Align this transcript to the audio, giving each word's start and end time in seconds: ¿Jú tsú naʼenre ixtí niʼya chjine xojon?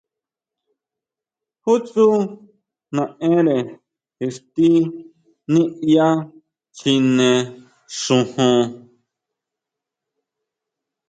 ¿Jú 1.63 1.73
tsú 1.85 2.05
naʼenre 2.95 3.57
ixtí 4.25 4.69
niʼya 5.53 6.07
chjine 6.77 7.27
xojon? 7.99 8.61